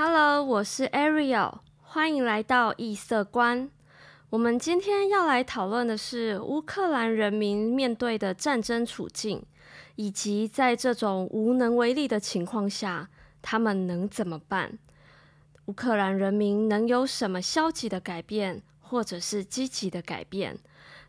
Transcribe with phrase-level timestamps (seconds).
[0.00, 3.68] Hello，我是 Ariel，欢迎来到异色观。
[4.30, 9.42] 我们今天要来讨论的是乌克兰人民面对的战争处境，
[9.96, 13.10] 以及在这种无能为力的情况下，
[13.42, 14.78] 他们能怎么办？
[15.64, 20.56] 乌克兰人民能有什么消极的改变，或者是积极的改变？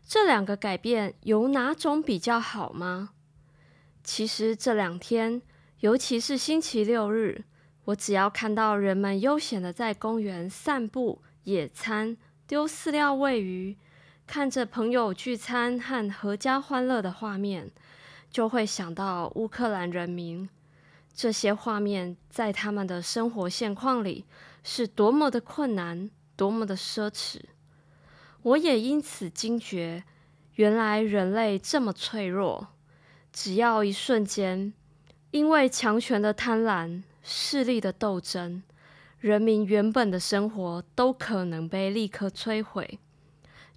[0.04, 3.10] 这两个改变有哪种比较好吗？
[4.02, 5.40] 其实这两天，
[5.78, 7.44] 尤其是星期六日，
[7.86, 13.76] 我只要看到人们悠闲的在公园散步、野餐、丢饲料喂鱼，
[14.26, 17.70] 看着朋友聚餐和阖家欢乐的画面，
[18.30, 20.48] 就会想到乌克兰人民。
[21.12, 24.24] 这些画面在他们的生活现况里
[24.62, 27.40] 是多么的困难，多么的奢侈。
[28.42, 30.04] 我也因此惊觉，
[30.54, 32.68] 原来人类这么脆弱。
[33.32, 34.72] 只要一瞬间，
[35.30, 38.62] 因为强权的贪婪、势力的斗争，
[39.18, 42.98] 人民原本的生活都可能被立刻摧毁。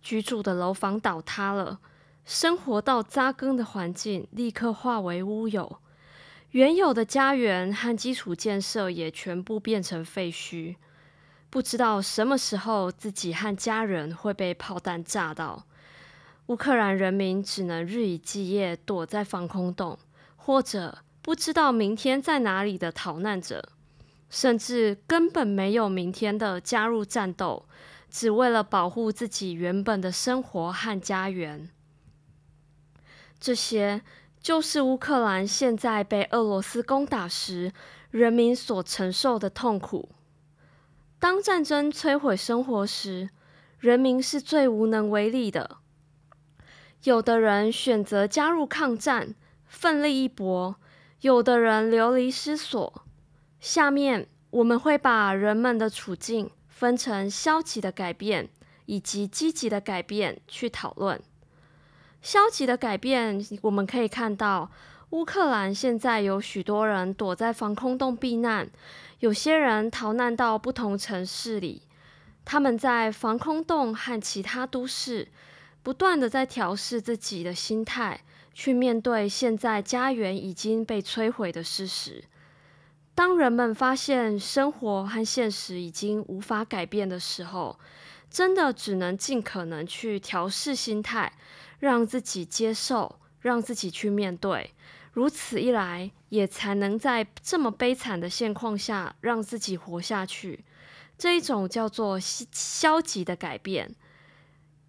[0.02, 1.80] 居住的楼房倒塌了，
[2.26, 5.80] 生活到扎根的环境立刻化为乌有，
[6.52, 10.76] 原有的家园和基础建设也全部变成废墟。
[11.50, 15.66] 不知道什么时候自己和家人会被炮弹炸到。
[16.48, 19.98] 乌克兰人民只能日以继夜躲在防空洞，
[20.36, 23.70] 或者不知道明天在哪里的逃难者，
[24.30, 27.66] 甚至根本没有明天的加入战斗，
[28.10, 31.70] 只为了保护自己原本的生活和家园。
[33.40, 34.02] 这些
[34.42, 37.72] 就是乌克兰现在被俄罗斯攻打时，
[38.12, 40.10] 人民所承受的痛苦。
[41.20, 43.30] 当战争摧毁生活时，
[43.80, 45.78] 人民是最无能为力的。
[47.04, 49.36] 有的人选择加入抗战，
[49.66, 50.76] 奋力一搏；
[51.24, 53.06] 有的人流离失所。
[53.62, 58.50] 下面我们会把人们的处境分成消极的改变
[58.88, 61.22] 以及积极的改变去讨论。
[62.22, 64.70] 消极的改变，我们可以看到，
[65.12, 68.70] 乌克兰现在有许多人躲在防空洞避难，
[69.20, 71.84] 有些人逃难到不同城市里，
[72.44, 75.30] 他们在防空洞和其他都市。
[75.82, 78.22] 不断的在调试自己的心态，
[78.54, 82.24] 去面对现在家园已经被摧毁的事实。
[83.16, 87.80] 当人们发现生活和现实已经无法改变的时候，
[88.30, 91.34] 真的只能尽可能去调试心态，
[91.80, 94.72] 让自己接受，让自己去面对。
[95.12, 100.66] 如此一来，也才能在这么悲惨的现况下让自己活下去。
[101.16, 103.94] 这一种叫做消极的改变。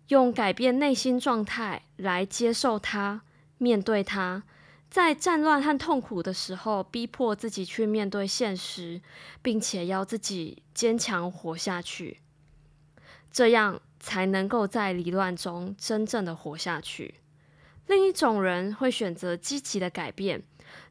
[0.09, 3.23] 用改变内心状态来接受它、
[3.59, 4.43] 面对它，
[4.91, 9.01] 在战乱和痛苦的时候，逼迫自己去面对现实，
[9.43, 12.21] 并且要自己坚强活下去，
[13.31, 17.17] 这样才能够在离乱中真正的活下去。
[17.87, 20.43] 另一种人会选择积极的改变，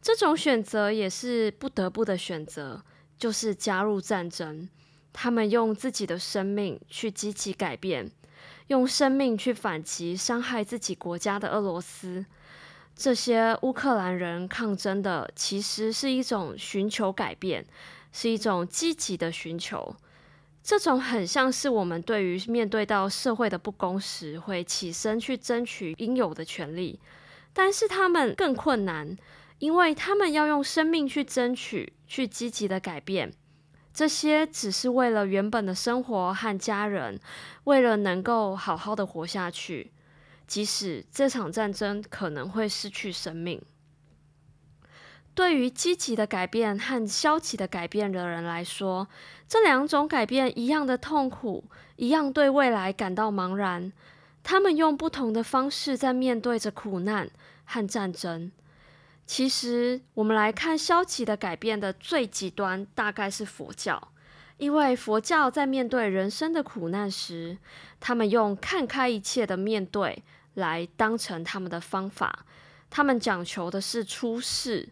[0.01, 2.83] 这种选择也是不得不的选择，
[3.17, 4.69] 就是加入战争。
[5.11, 8.11] 他们用自己的生命去积极改变。
[8.73, 12.25] 用生命去反击伤害自己国家的俄罗斯，
[12.95, 17.63] 这些乌克兰人抗争的其实是一种寻求改变，
[18.11, 19.95] 是一种积极的寻求。
[20.63, 26.99] 这种很像是我们对于面对到社会的不公时，会起身去争取应有的权利，
[27.53, 29.15] 但是他们更困难，
[29.59, 33.31] 因为他们要用生命去争取，去积极的改变。
[33.93, 37.19] 这些只是为了原本的生活和家人，
[37.65, 39.91] 为了能够好好的活下去，
[40.47, 43.61] 即使这场战争可能会失去生命。
[45.35, 49.07] 对于积极的改变和消极的改变的人来说，
[49.47, 51.63] 这两种改变一样的痛苦，
[51.95, 53.91] 一样对未来感到茫然。
[54.43, 57.29] 他们用不同的方式在面对着苦难
[57.65, 58.51] 和战争。
[59.25, 64.09] 其实，我们来看消极的改变的最极端，大概是佛教。
[64.57, 67.57] 因为佛教在面对人生的苦难时，
[67.99, 70.23] 他们用看开一切的面对
[70.53, 72.45] 来当成他们的方法。
[72.89, 74.89] 他们讲求的是出世，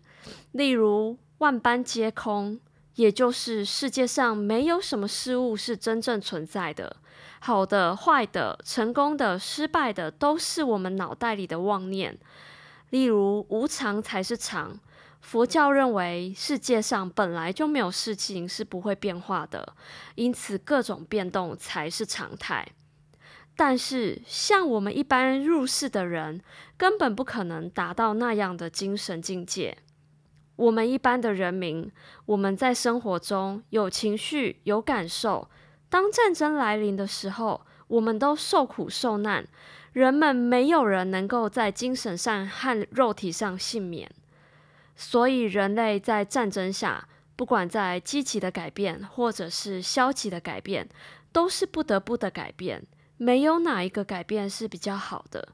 [0.54, 2.60] 例如万般皆空，
[2.96, 6.98] 也就是世界上没有什么事物是真正存在的，
[7.40, 12.18] 好的、坏的、成功的、失败的，都是我们脑袋里的妄念。
[12.92, 14.80] 例如，无常才是常。
[15.20, 19.76] 佛教认为世界上本来就没有事情是不会变化的，
[20.16, 22.68] 因此各种变动才是常态。
[23.56, 26.42] 但是，像我们一般入世的人，
[26.76, 29.78] 根本不可能达到那样的精神境界。
[30.56, 31.92] 我们一般的人民，
[32.26, 35.50] 我们在生活中有情绪、有感受。
[35.90, 37.62] 当战争来临的时候，
[37.92, 39.46] 我们都受苦受难。
[39.94, 44.10] 人们没有人能够在精神上和肉体上幸免。
[44.96, 50.88] 所以，人类在战争下，不管在积极的改变，或者是消极的改变，
[51.34, 52.86] 都是不得不的改变。
[53.18, 55.50] 没有哪一个改变是比较好的。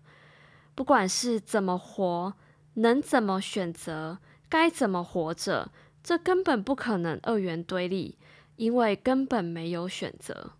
[0.75, 2.33] 不管是怎么活，
[2.75, 4.19] 能怎么选择。
[4.47, 5.71] 该怎么活着？
[6.03, 8.17] 这根本不可能二元对立，
[8.55, 10.51] 因为根本没有选择。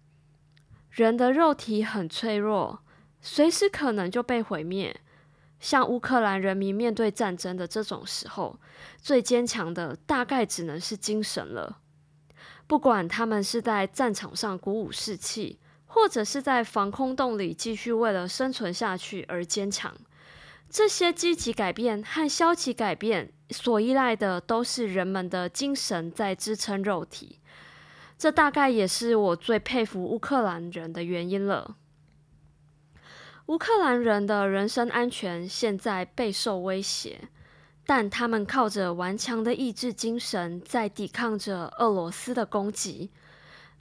[0.98, 2.80] 人的肉体很脆弱，
[3.22, 5.00] 随时可能就被毁灭。
[5.60, 8.60] 像乌克兰人民面对战争的这种时候，
[9.00, 11.78] 最坚强的大概只能是精神了。
[12.66, 19.96] 不管他们是在战场上鼓舞士气，或者是在防空洞里继续为了生存下去而坚强。
[20.68, 27.40] 这些积极改变和消极改变所依赖的都是人们的精神在支撑肉体，
[28.18, 31.76] 这大概也是我最佩服乌克兰人的原因了。
[33.48, 37.30] 乌克兰人的人身安全现在备受威胁，
[37.86, 43.12] 但他们靠着顽强的意志精神在抵抗着俄罗斯的攻击。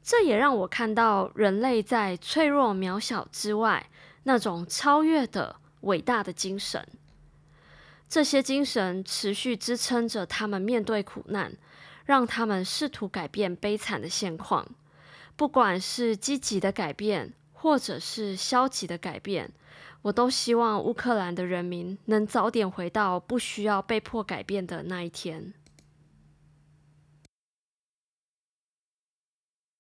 [0.03, 3.89] 这也让我看到人类在脆弱渺小之外
[4.25, 5.57] 那种超越的。
[5.83, 6.85] 伟大的精神，
[8.09, 11.57] 这些精神持续支撑着他们面对苦难，
[12.07, 14.67] 让他们试图改变悲惨的现况。
[15.37, 19.53] 不管是积极的改变，或者是消极的改变，
[20.01, 25.53] 我都希望乌克兰的人民能早点回到不需要被迫改变的那一天。